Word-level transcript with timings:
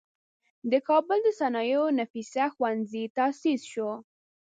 د 0.71 0.73
کابل 0.87 1.19
د 1.23 1.27
صنایعو 1.39 1.87
نفیسه 1.99 2.43
ښوونځی 2.53 3.03
تاسیس 3.17 3.61
شو. 3.71 3.89